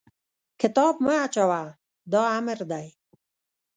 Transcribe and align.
کتاب 0.61 0.95
مه 1.05 1.13
اچوه! 1.25 1.61
دا 2.11 2.21
امر 2.37 2.59
دی. 2.71 2.87